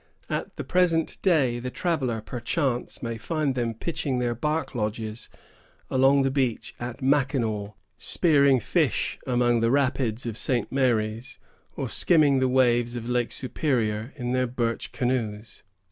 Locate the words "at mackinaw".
6.79-7.73